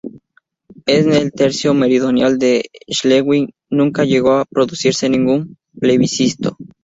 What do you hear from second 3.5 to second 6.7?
nunca llegó a producirse ningún plebiscito.